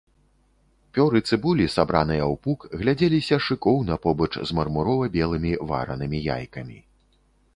[0.97, 6.79] Пёры цыбулі, сабраныя ў пук, глядзеліся шыкоўна побач з мармурова-белымі варанымі яйкамі.